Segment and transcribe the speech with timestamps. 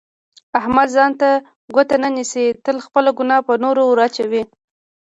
[0.59, 1.29] احمد ځان ته
[1.75, 4.43] ګوته نه نیسي، تل خپله ګناه په نورو ور اچوي.